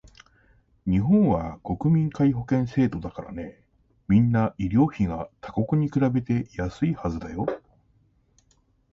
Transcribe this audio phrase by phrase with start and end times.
[0.87, 3.61] 日本は国民皆保険制度だからね、
[4.07, 7.45] みんな医療費が他国に比べて安いはずだよ